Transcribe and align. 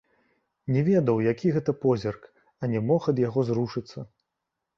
Не 0.75 0.81
ведаў, 0.87 1.21
які 1.31 1.51
гэта 1.57 1.75
позірк, 1.83 2.25
а 2.61 2.71
не 2.73 2.79
мог 2.87 3.01
ад 3.15 3.23
яго 3.27 3.45
зрушыцца. 3.53 3.97